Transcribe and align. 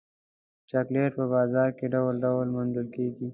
چاکلېټ 0.69 1.11
په 1.19 1.25
بازار 1.33 1.69
کې 1.77 1.85
ډول 1.93 2.13
ډول 2.25 2.47
موندل 2.55 2.87
کېږي. 2.95 3.27